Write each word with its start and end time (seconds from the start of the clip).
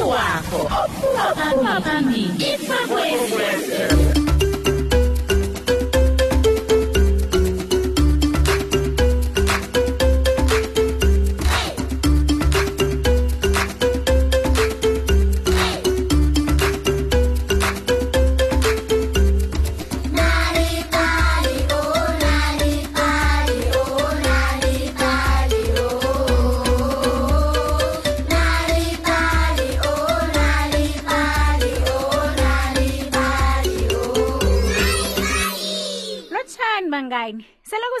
no 0.00 0.12
ar, 0.12 0.42
popularmente, 0.44 2.54
informação. 2.54 4.49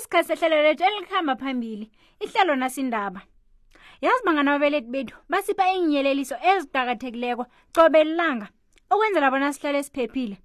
kusikhathi 0.00 0.28
sehlelo 0.40 0.62
lethu 0.62 0.84
elikuhamba 0.84 1.34
phambili 1.36 1.86
ihlelo 2.24 2.54
nasindaba 2.56 3.20
yazi 4.02 4.22
bangana 4.24 4.52
babeleti 4.54 4.88
bethu 4.92 5.16
basipha 5.30 5.64
iinyeleliso 5.72 6.36
eziqakathekileko 6.50 7.44
cobelilanga 7.76 8.46
ukwenzela 8.92 9.30
bona 9.30 9.52
sihlale 9.52 9.78
esiphephile 9.82 10.36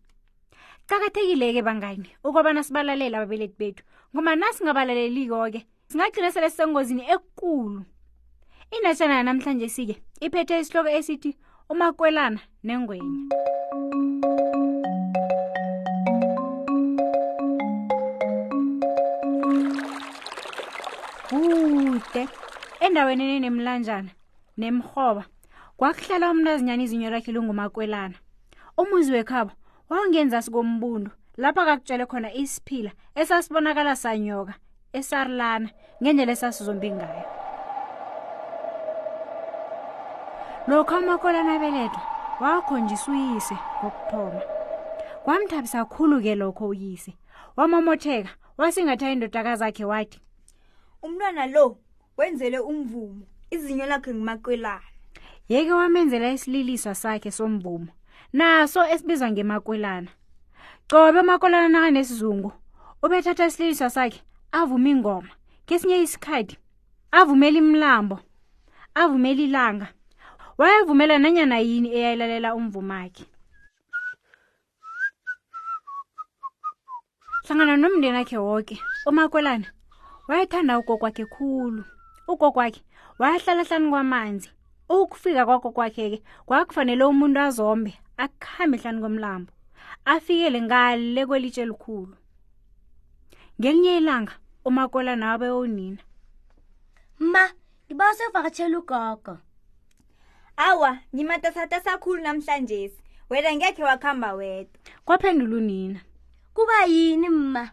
qakathekile 0.90 1.54
ke 1.55 1.62
bangani 1.68 2.10
ukwabana 2.27 2.63
sibalalele 2.68 3.16
ababeleti 3.18 3.55
bethu 3.60 3.84
ngoba 4.13 4.36
nasingabalaleliko 4.36 5.40
ke 5.54 5.60
singagcina 5.88 6.30
sele 6.35 6.49
sisengozini 6.49 7.04
ekukulu 7.16 7.80
inatshana 8.76 9.16
yanamhlanje 9.22 9.70
sike 9.72 9.96
iphethe 10.26 10.60
isihloko 10.60 10.90
esithi 10.99 11.32
umakwelana 11.72 12.40
nengwenya 12.63 13.08
mm 13.08 13.30
-hmm. 13.32 13.85
kude 21.41 22.28
endaweni 22.80 23.24
enenemlanjana 23.24 24.10
nemrhoba 24.58 25.24
kwakuhlala 25.77 26.32
umnazinyana 26.32 26.84
izinyo 26.84 27.10
lakhe 27.10 27.32
lungumakwelana 27.32 28.16
umuzi 28.82 29.12
wekhabo 29.16 29.52
wawungenza 29.90 30.42
sikombundu 30.42 31.10
lapho 31.38 31.62
akakutshele 31.62 32.05
khona 32.05 32.30
isiphila 32.42 32.92
esasibonakala 33.22 33.94
sanyoka 33.96 34.54
esarilana 34.98 35.68
ngendlela 36.02 36.32
esasizombi 36.36 36.90
ngayo 36.92 37.24
lokho 40.68 40.96
umakwelana 41.04 41.52
abeletwa 41.55 42.02
wawakhonjisa 42.42 43.12
uyise 43.12 43.55
ngokuthoma 43.84 44.42
kwamthabisa 45.24 45.86
khulu-ke 45.86 46.36
lokho 46.36 46.66
uyise 46.68 47.12
wamomotheka 47.58 48.32
wasingatha 48.58 49.12
indodakazakhe 49.12 49.86
wathi 49.86 50.20
umntwana 51.08 51.44
lo 51.56 51.66
wenzele 52.18 52.58
umvumo 52.72 53.22
izinyo 53.56 53.86
lakhe 53.92 54.10
ngumakwelana 54.16 54.90
yeke 55.52 55.72
wamenzela 55.80 56.28
isililiswa 56.36 56.94
sakhe 57.02 57.30
sombumo 57.38 57.92
naso 58.38 58.80
esibizwa 58.94 59.28
ngemakwelana 59.32 60.12
cobe 60.90 61.20
umakwelana 61.24 61.70
nakanesizungu 61.74 62.50
ubethatha 63.06 63.46
isililiswa 63.50 63.90
sakhe 63.96 64.20
avume 64.59 64.90
ingoma 64.96 65.31
ngesinye 65.66 65.98
isikhathi 66.06 66.56
avumela 67.20 67.58
imlambo 67.64 68.16
avumela 69.02 69.42
ilanga 69.48 69.88
wayevumela 70.59 71.16
nanyana 71.22 71.58
yini 71.68 71.88
eyayilalela 71.98 72.50
umvumakhe 72.59 73.24
hlangana 77.46 77.74
nomndeni 77.82 78.18
akhe 78.24 78.38
woke 78.48 78.76
umakwelana 79.10 79.68
wayethanda 80.30 80.74
ugokwakhe 80.81 81.25
khulu 81.34 81.84
ugokwakhe 82.31 82.81
wayahlalahlani 83.22 83.90
kwamanzi 83.94 84.50
ukufika 84.97 85.41
kwagokwakhe 85.47 86.06
ke 86.09 86.24
kwakufanele 86.47 87.03
umuntu 87.13 87.40
azombe 87.47 87.91
akuhambe 88.24 88.78
hlani 88.81 89.02
komlambo 89.03 89.52
afikele 90.14 90.59
ngale 90.66 91.22
kwelitshe 91.30 91.62
elikhulu 91.66 92.16
ngelinye 93.59 93.94
ilanga 94.02 94.34
umakola 94.68 95.14
nawe 95.22 95.47
unina 95.64 96.02
ma 97.31 97.44
ngiba 97.85 98.06
usevakatshela 98.12 98.75
ugogo 98.81 99.34
awa 100.68 100.91
ngimatasata 101.14 101.78
sakhulu 101.85 102.19
namhlanje 102.25 102.81
wena 103.30 103.50
ngekhe 103.58 103.81
wakuhamba 103.90 104.30
wedwa 104.40 104.74
kwaphendula 105.06 105.53
unina 105.62 106.00
kuba 106.56 106.78
yini 106.94 107.30
mma 107.30 107.64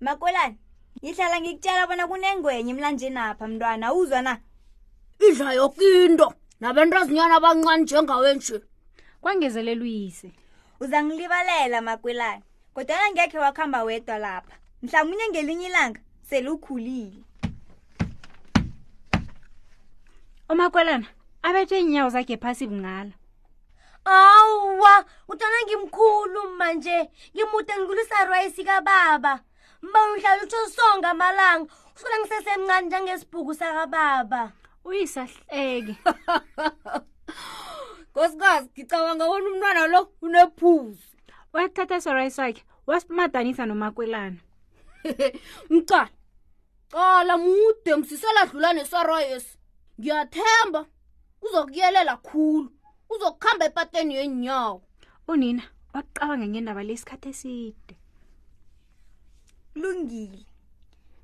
makolani 0.00 0.58
ngihlala 1.06 1.38
ngikutshela 1.38 1.82
bona 1.88 2.04
kunengwenye 2.10 2.70
emlanjenapha 2.74 3.44
mntwana 3.50 3.86
uzwa 3.98 4.20
na 4.26 4.34
idla 5.26 5.50
yok 5.58 5.74
into 6.02 6.26
nabantu 6.60 6.94
azinyana 6.98 7.34
abancane 7.38 7.82
njengawenje 7.82 8.56
kwangezelela 9.22 9.82
uyise 9.86 10.28
uza 10.82 10.98
ngilibalela 11.04 11.78
makwelane 11.86 12.42
kodwana 12.74 13.06
ngekhe 13.12 13.38
wakuhamba 13.44 13.80
wedwa 13.86 14.16
lapha 14.24 14.54
mhlawumunye 14.82 15.26
ngelinye 15.30 15.66
ilanga 15.70 16.00
selukhulile 16.28 17.22
umakwelana 20.52 21.06
oh, 21.10 21.46
abethe 21.46 21.74
iinyawo 21.78 22.10
zakhe 22.14 22.36
phasi 22.42 22.66
bungala 22.66 23.14
awa 24.04 24.94
kudwana 25.26 25.58
ngimkhulu 25.66 26.40
manje 26.58 26.96
ngimude 27.34 27.72
ngikulisa 27.78 28.16
rwayisikababa 28.26 29.32
mba 29.88 30.00
uhlala 30.12 30.42
utho 30.42 30.56
songa 30.76 31.08
amalanga 31.10 31.66
usukela 31.94 32.16
ngisesemncane 32.22 32.86
njengesibhuku 32.88 33.52
sakababa 33.58 34.42
uyisahleke 34.88 35.94
nkosikazi 38.10 38.68
ngicabanga 38.72 39.24
wona 39.30 39.46
umntwana 39.50 39.82
lo 39.92 40.00
unephuzu 40.26 41.04
wathatha 41.54 41.94
esorayi 42.00 42.30
sakhe 42.38 42.62
wasimadanisa 42.88 43.62
nomakwelana 43.70 44.38
mcala 45.74 46.12
cala 46.92 47.34
mude 47.44 47.90
msiseladlula 48.00 48.70
nesorayesi 48.78 49.52
ngiyathemba 49.98 50.80
uzokuyelela 51.46 52.14
khulu 52.26 52.68
uzokuhamba 53.12 53.64
epateni 53.70 54.12
yenyawo 54.20 54.78
unina 55.32 55.62
wakuqabanga 55.94 56.46
ngendaba 56.50 56.82
lesikhathi 56.88 57.28
eside 57.32 57.92
Lungile. 59.76 60.46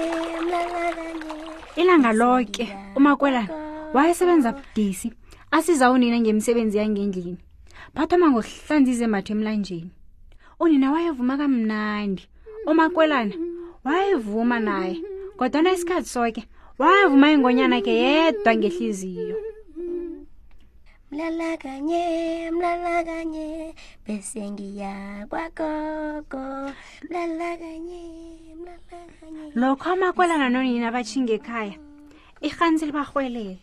lalakanye. 0.50 1.34
Ilanga 1.76 2.12
lonke 2.12 2.76
umakwelani 2.96 3.48
wayesebenza 3.94 4.52
budisi 4.52 5.12
asiza 5.50 5.90
unina 5.90 6.18
ngemisebenzi 6.20 6.78
yangendlini 6.78 7.38
bathoma 7.94 8.30
ngokuhlanza 8.30 8.90
izembatho 8.92 9.32
emlanjeni 9.32 9.90
unina 10.60 10.92
wayevuma 10.92 11.36
kamnandi 11.40 12.28
umakwelana 12.68 13.32
wayevuma 13.86 14.58
naye 14.60 14.96
kodwana 15.38 15.70
isikhathi 15.74 16.08
soke 16.10 16.42
wavuma 16.80 17.30
ingonyana 17.30 17.78
ke 17.84 17.90
yedwa 17.94 18.50
ngehliziyo 18.58 19.36
mlala 21.10 21.56
kanye 21.62 22.02
mlala 22.54 23.04
kanye 23.06 23.74
bese 24.04 24.40
ngiyakwagogo 24.50 26.46
mlala 27.06 27.48
kanye 27.62 28.02
mlala 28.58 28.98
kanye 29.16 29.44
lokho 29.54 29.86
amakwelana 29.94 30.46
nonini 30.50 30.84
abatshinga 30.86 31.32
ekhaya 31.38 31.76
irhanisi 32.46 32.84
libarhwelele 32.90 33.54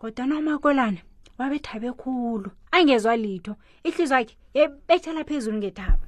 kodwa 0.00 0.22
nomakwelana 0.26 1.00
wabethabe 1.38 1.90
khulu 2.00 2.50
angezwa 2.76 3.12
litho 3.22 3.52
ihlizwe 3.86 4.18
yakhe 4.20 4.36
yebethela 4.56 5.22
phezulu 5.28 5.56
ngethaba 5.58 6.04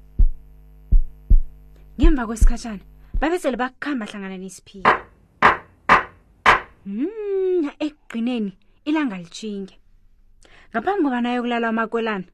ngemva 2.01 2.23
kwesikhatshana 2.29 2.85
babesele 3.21 3.57
bakuhamba 3.61 4.05
hlangana 4.09 4.37
nesiphila 4.41 4.93
um 6.87 7.05
hmm, 7.05 7.67
ekugqineni 7.87 8.51
ilanga 8.89 9.17
litshinge 9.21 9.75
ngaphambi 10.71 11.03
koba 11.05 11.19
nayo 11.21 11.41
kulala 11.45 11.67
umakolana 11.75 12.27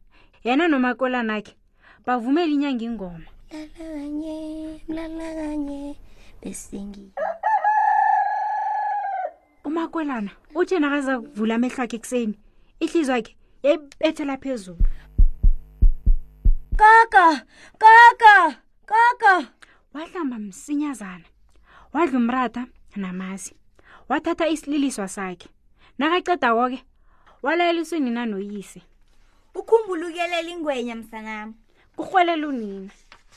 yena 0.46 0.64
nomakolana 0.70 1.32
akhe 1.40 1.54
bavumele 2.06 2.52
inyanga 2.54 2.84
ingoma 2.88 3.28
lalakanye 3.50 4.36
mlalakanye 4.88 5.80
besingile 6.40 7.12
umakolana 9.66 10.30
uthi 10.54 10.78
nakaza 10.78 11.18
kuvula 11.20 11.52
amehlo 11.58 11.80
akhe 11.82 11.96
ekuseni 11.98 12.36
ihlizwa 12.80 13.20
khe 13.22 13.36
yayibethela 13.62 14.36
phezulu 14.36 14.78
kaka 16.78 17.46
kaka 17.78 18.56
kaka 18.86 19.48
wahlamba 19.94 20.38
msinyazana 20.38 21.24
wadla 21.92 22.18
umrata 22.18 22.66
namasi 22.96 23.54
wathatha 24.08 24.48
isililiswa 24.48 25.08
sakhe 25.08 25.48
nakacedako-ke 25.98 26.84
walayeliswenina 27.42 28.26
noyise 28.26 28.82
ukhumbula 29.54 30.06
ukuyelela 30.06 30.48
ingwenya 30.50 30.94
msanam 30.94 31.54
kurhwelela 31.96 32.48
unina 32.48 32.90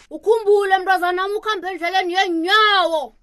ukhumbule 0.10 0.78
mntwazanam 0.78 1.36
ukuhambe 1.38 1.70
endleleni 1.70 2.14
yenyawo 2.14 3.16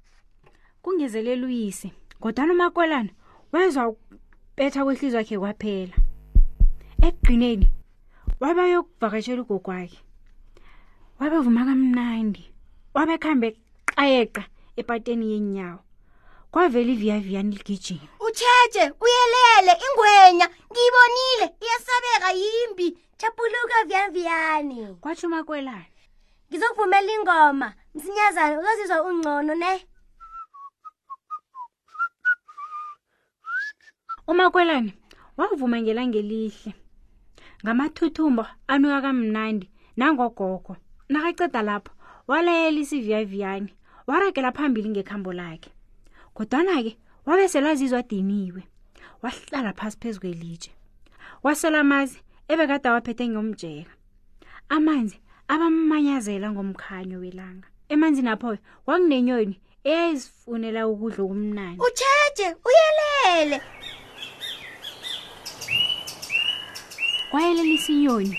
kungezelela 0.82 1.46
uyise 1.46 1.92
ngodwanomakolana 2.20 3.10
wezwa 3.52 3.88
ukubetha 3.88 4.84
kwehlizwa 4.84 5.24
khe 5.24 5.38
kwaphela 5.38 5.94
ekugqineni 7.06 7.66
wabayokuvakashela 8.42 9.40
ugogwakhe 9.44 10.00
wabevuma 11.20 11.62
kamnandi 11.68 12.42
wabekuhambe 12.96 13.48
qayeqa 13.96 14.42
epateni 14.80 15.24
yenyawo 15.32 15.80
kwavela 16.52 16.90
iviyaviyani 16.96 17.50
ligijini 17.56 18.06
utsheshe 18.26 18.84
uyelele 19.04 19.72
ingwenya 19.86 20.46
ngiyibonile 20.70 21.46
iyasabeka 21.64 22.28
yimbi 22.40 22.86
chapuluka 23.20 23.76
viyaviyani 23.88 24.76
kwatsho 25.02 25.26
umakwelane 25.28 25.90
ngizokuvumela 26.48 27.10
ingoma 27.16 27.68
msinyazane 27.94 28.54
uzozizwa 28.60 28.98
ungcono 29.08 29.54
ne 29.62 29.72
umakwelane 34.30 34.90
wavuma 35.38 35.76
ngelangelihle 35.82 36.72
ngamathuthumbo 37.64 38.44
anuka 38.72 38.98
kamnandi 39.06 39.66
nangogogo 39.98 40.74
nakaceda 41.12 41.60
lapho 41.68 41.92
walayela 42.30 42.78
isiviyaviyani 42.84 43.72
waragela 44.08 44.50
phambili 44.56 44.88
ngekhambo 44.92 45.30
lakhe 45.40 45.70
kodwana-ke 46.36 46.92
wabeselwazizwa 47.26 48.00
diniwe 48.08 48.62
wahlala 49.22 49.70
phasi 49.78 49.96
phezu 50.00 50.18
kwelitshe 50.22 50.72
wasela 51.44 51.78
amazi 51.84 52.18
ebekade 52.52 52.88
waphethe 52.94 53.24
ngomjeka 53.32 53.92
amanzi 54.76 55.16
abamanyazela 55.52 56.48
ngomkhanyo 56.54 57.16
welanga 57.24 57.68
emanzini 57.92 58.28
aphoyo 58.34 58.58
kwakunenyoni 58.84 59.56
eyayizifunela 59.88 60.80
ukudla 60.92 61.20
okumnani 61.24 61.78
utsheje 61.86 62.46
uyelele 62.68 63.58
wayelelisinyoni 67.34 68.36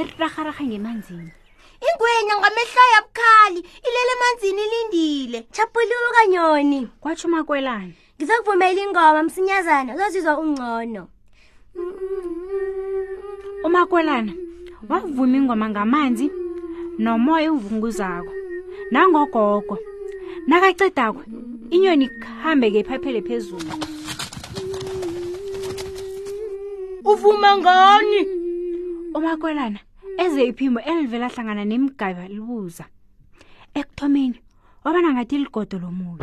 eriragaragange 0.00 0.76
emanzini 0.80 1.30
ingwenya 1.88 2.34
ngamehlo 2.40 2.82
yabukhali 2.94 3.60
ilele 3.86 4.10
emanzini 4.16 4.62
ilindile 4.68 5.38
chapuluka 5.52 6.20
nyoni 6.32 6.80
kwatsho 7.00 7.28
umakwelana 7.28 7.92
ngizakuvumela 8.16 8.80
ingoma 8.84 9.22
msinyazana 9.22 9.94
uzozizwa 9.94 10.38
ungcono 10.40 11.08
umakwelana 13.66 14.32
wavuma 14.88 15.36
ingoma 15.36 15.66
ngamanzi 15.68 16.32
nomoya 16.98 17.52
uvunguzako 17.52 18.32
nangogogo 18.90 19.76
nakacedakwe 20.46 21.24
inyoni 21.70 22.08
kuhambeke 22.08 22.78
iphaphele 22.80 23.20
phezulu 23.22 23.72
Uvuma 27.10 27.50
ngani? 27.60 28.20
Umakwelana 29.18 29.78
eze 30.24 30.40
iphimo 30.50 30.78
elivela 30.90 31.26
hlangana 31.32 31.64
nemigaba 31.66 32.24
libuza. 32.32 32.84
Ekuthomeni 33.80 34.38
wabana 34.84 35.08
ngathi 35.14 35.36
ligodo 35.42 35.76
lomuntu. 35.82 36.22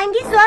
Angizwa. 0.00 0.46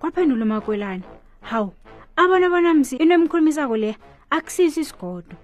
Kwaphendula 0.00 0.42
umakwelana. 0.44 1.06
Hawu, 1.50 1.70
abona 2.16 2.48
bona 2.52 2.74
msi 2.74 2.96
inemkhulumisako 2.96 3.76
le 3.76 3.90
akusisi 4.30 4.80
isigodo. 4.82 5.36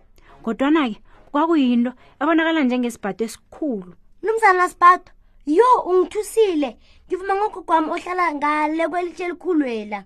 Kodwana 0.43 0.89
ke 0.91 0.99
kwakuyinto 1.31 1.91
ebonakala 2.21 2.61
njengesibhato 2.67 3.25
esikhulu. 3.25 3.95
Nomzana 4.23 4.69
Sibhato 4.69 5.13
yo 5.49 5.65
ungithusile 5.87 6.77
ngivuma 7.09 7.35
ngoko 7.39 7.61
kwami 7.65 7.89
ohlala 7.97 8.25
ngale 8.37 8.85
kwelitshe 8.93 9.25
elikhulwela 9.25 9.99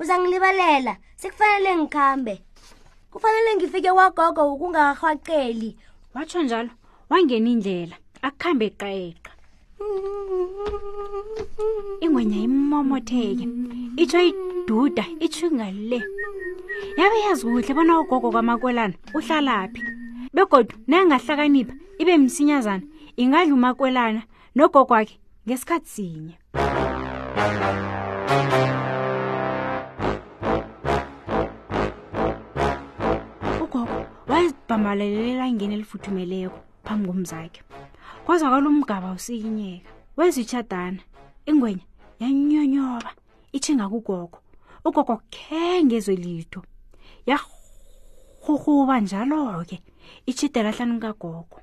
uzangilibalela 0.00 0.92
sekufanele 1.20 1.68
ngikhambe 1.76 2.34
kufanele 3.12 3.50
ngifike 3.56 3.90
kwagogo 3.92 4.40
ukungahwaceli 4.54 5.70
watsho 6.14 6.42
njalo 6.42 6.70
wangena 7.10 7.48
indlela 7.54 7.96
akuhambe 8.24 8.66
qeqa 8.80 9.30
ingwenya 12.04 12.38
imomotheke 12.48 13.44
itsho 14.02 14.20
iduda 14.30 15.04
itshingale 15.24 16.00
yabe 16.98 17.16
yazi 17.24 17.44
kuhle 17.46 17.72
bona 17.76 17.92
ugogo 18.00 18.32
kwamakwelana 18.32 18.96
uhlalaphi 19.14 19.80
begodwa 20.32 20.76
nayangahlakanipha 20.88 21.74
ibe 22.00 22.12
msinyazana 22.16 22.84
ingadla 23.20 23.52
umakwelana 23.54 24.22
nogogwakhe 24.56 25.16
ngesikhathi 25.46 25.88
sinye 25.90 26.34
ugogo 33.62 33.88
wayezibhamalelela 34.28 35.44
ingeni 35.50 35.74
elifuthumeleko 35.74 36.58
phambi 36.84 37.06
komzakhe 37.08 37.60
kwazwakala 38.24 38.68
umgaba 38.68 39.12
usikinyeka 39.18 39.90
wezitshadana 40.16 41.02
ingwenya 41.50 41.84
yanyonyoba 42.20 43.10
ithinga 43.56 43.86
kugogo 43.92 44.38
ugogo 44.88 45.20
khengezwe 45.34 46.14
lito 46.16 46.60
yarhurhuba 47.28 48.96
njalo 49.04 49.64
ke 49.68 49.76
itshidelahlanu 50.30 50.96
kagogo 51.04 51.56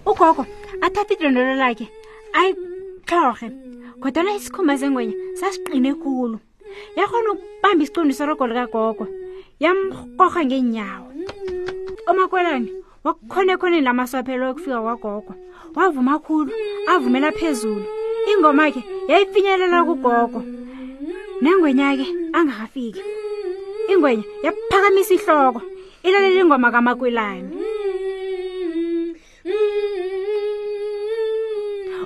ugogo 0.08 0.44
athatha 0.84 1.12
idlondolo 1.16 1.52
lakhe 1.56 1.86
ayitlhorhe 2.38 3.48
kodwana 4.04 4.36
isikhumba 4.38 4.76
sengwenya 4.80 5.16
sasiqine 5.40 5.90
khulu 6.00 6.36
yakhona 6.98 7.28
ukubamba 7.34 7.82
isiqondi 7.84 8.12
sorogo 8.18 8.44
likagogo 8.48 9.04
yamrhorha 9.64 10.40
ngeenyawo 10.46 11.08
umakwelani 12.10 12.68
wakukhona 13.06 13.50
ekhoneni 13.56 13.86
lamasophelo 13.88 14.42
yokufika 14.48 14.78
kwagogo 14.84 15.32
wavuma 15.76 16.14
khulu 16.24 16.52
avumela 16.92 17.30
phezulu 17.38 17.82
ingoma 18.30 18.64
ke 18.74 18.80
yayifinyelela 19.10 19.78
kugogo 19.88 20.40
nengwenya-ke 21.40 22.06
angakafiki 22.34 22.98
ingwenya 23.92 24.26
yaphakamisa 24.42 25.14
ihloko 25.14 25.62
ilalela 26.02 26.34
ingoma 26.42 26.68
kamakwelane 26.74 27.46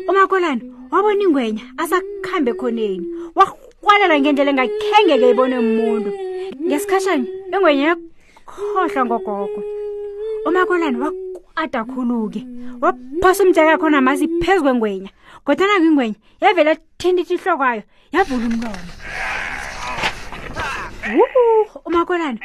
umakwelane 0.09 0.63
wabona 0.93 1.23
ingwenya 1.25 1.63
asakuhambe 1.81 2.53
khoneni 2.61 3.05
wakwalela 3.33 4.21
ngendlela 4.21 4.53
engakhengeke 4.53 5.27
ibone 5.33 5.57
umuntu 5.65 6.11
ngesikhashane 6.69 7.25
ingwenya 7.55 7.85
yakhohlwa 7.97 9.01
ngogogo 9.09 9.61
umakwelane 10.45 10.99
wakwada 11.01 11.81
khulu-ke 11.89 12.41
waphosa 12.85 13.41
umjaka 13.45 13.81
khona 13.81 13.99
amazi 14.05 14.29
phezu 14.45 14.61
kwengwenya 14.65 15.09
kodwanako 15.45 15.87
ingwenya 15.89 16.19
yavele 16.45 16.71
athendithi 16.77 17.33
ihlokwayo 17.41 17.83
yavula 18.13 18.45
umlomo 18.53 18.85
umakolani 21.85 22.41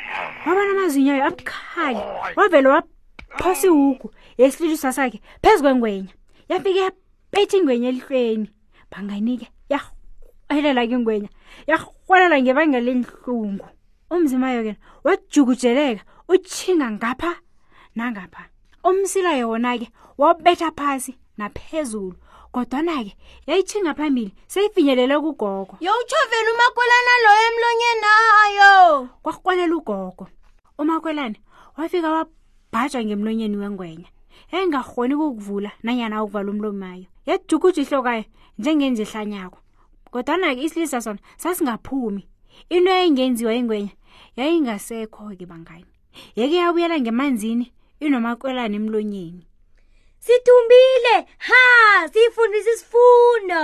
wabona 0.48 0.72
amazinyayo 0.72 1.24
abukhali 1.28 2.00
wavele 2.38 2.70
waphosa 2.74 3.64
ihugu 3.70 4.10
yesililisa 4.42 4.94
sakhe 4.94 5.20
phezu 5.42 5.62
kwengwenya 5.64 6.10
yafike 6.50 6.80
yapetha 6.86 7.56
ingwenya 7.60 7.88
elihlweni 7.90 8.48
banganike 8.92 9.48
yahwelela 9.70 10.82
kingwenya 10.90 11.30
yahwelela 11.70 12.36
ngebanga 12.42 12.80
lenhlungu 12.80 13.66
umzimayo 14.10 14.60
kena 14.64 14.80
wajukujeleka 15.04 16.04
utshinga 16.28 16.92
ngapha 16.92 17.32
nangapha 17.96 18.42
umsila 18.84 19.34
yona 19.38 19.78
ke 19.78 19.88
wabetha 20.18 20.72
phasi 20.72 21.14
naphezulu 21.38 22.16
kodwana-ke 22.52 23.12
yayitshinga 23.48 23.94
phambili 23.94 24.32
seyifinyelele 24.52 25.16
kugogo 25.20 25.74
yowutsho 25.86 26.22
vela 26.32 26.50
umakolana 26.56 27.12
loyo 27.24 27.42
emlonyenia 27.52 28.14
kwanele 29.48 29.76
ugogo 29.80 30.28
umakhwelane 30.80 31.38
wafika 31.78 32.10
wabhajwa 32.16 33.00
ngemlonyeni 33.06 33.58
wengwenya 33.64 34.10
engahoni 34.52 35.16
kukuvula 35.16 35.72
nanyana 35.84 36.20
ukuvala 36.24 36.52
umlomayo 36.52 37.06
yajukuja 37.28 37.80
ihlokayo 37.82 38.26
njengenje 38.60 39.04
ehlanyako 39.08 39.60
kodwana-ke 40.12 40.62
isilisa 40.68 41.00
sona 41.02 41.22
sasingaphumi 41.40 42.28
into 42.68 42.92
eyayingenziwa 42.92 43.56
ingwenya 43.56 43.94
yayingasekho-ke 44.36 45.46
bangani 45.48 45.88
yeke 46.36 46.56
yabuyela 46.60 47.00
ngemanzini 47.00 47.72
inomakwelana 48.04 48.76
emlonyeni 48.76 49.48
sithumbile 50.20 51.16
ha 51.48 51.64
siyifundisa 52.12 52.70
isifundo 52.76 53.62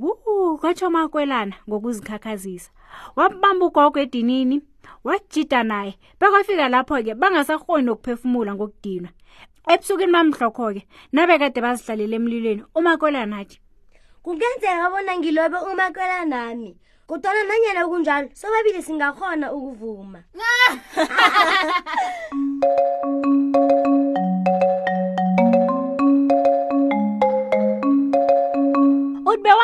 wu 0.00 0.56
kwatsho 0.56 0.88
umakwelana 0.88 1.54
ngokuzikhakhazisa 1.68 2.70
wabamba 3.16 3.66
ugogo 3.68 3.98
edinini 4.00 4.62
wajida 5.04 5.62
naye 5.62 5.94
bekwafika 6.20 6.68
lapho-ke 6.68 7.14
bangasahoni 7.14 7.84
nokuphefumula 7.86 8.50
ngokudinwa 8.54 9.10
ebusukini 9.72 10.12
bamhlokho-ke 10.14 10.80
nabekade 11.12 11.60
bazihlalela 11.64 12.14
emlilweni 12.18 12.62
umakwelanathi 12.78 13.56
kungenzeka 14.22 14.86
bona 14.92 15.12
ngilobe 15.18 15.58
umakwelanami 15.70 16.70
kudwana 17.08 17.40
nanyena 17.48 17.80
okunjalo 17.86 18.28
sobabili 18.40 18.80
singakhona 18.86 19.46
ukuvuma 19.56 20.20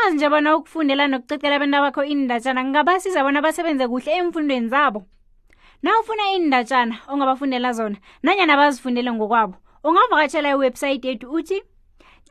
ukwazi 0.05 0.17
nje 0.17 0.29
bona 0.29 0.57
ukufundela 0.57 1.07
nokucecela 1.09 1.57
abantu 1.57 1.79
bakho 1.81 2.03
indatshana 2.05 2.61
kungabasiza 2.63 3.25
bona 3.25 3.41
basebenze 3.41 3.85
kuhle 3.89 4.13
emfundweni 4.21 4.69
zabo 4.69 5.01
na 5.83 5.91
ufuna 6.01 6.25
indatshana 6.37 6.95
ongabafundela 7.09 7.73
zona 7.73 7.97
nanyana 8.23 8.57
bazifundele 8.57 9.11
ngokwabo 9.17 9.55
ungavakatshela 9.85 10.49
iwebhsayithi 10.53 11.09
yethu 11.09 11.33
uthi 11.33 11.59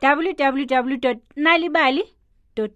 www 0.00 1.14
nalibali 1.36 2.04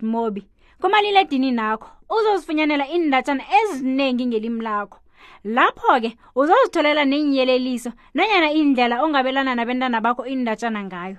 mobi 0.03 0.43
kumaliledini 0.83 1.51
nakho 1.55 1.87
uzozifunyanela 2.11 2.85
indatshana 2.91 3.43
eziningi 3.61 4.27
ngelimi 4.27 4.61
lakho 4.67 4.99
lapho-ke 5.45 6.11
uzozitholela 6.35 7.05
nenyeleliso 7.05 7.91
nanyana 8.15 8.51
indlela 8.51 8.95
ongabelana 9.05 9.55
nabentana 9.55 9.99
bakho 10.01 10.27
indatshana 10.27 10.81
ngayo 10.85 11.19